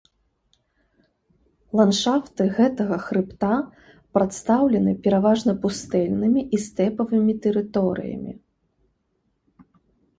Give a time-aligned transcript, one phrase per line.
[1.79, 3.51] Ландшафты гэтага хрыбта
[4.19, 8.33] прадстаўлены пераважна пустэльнымі і стэпавымі тэрыторыямі.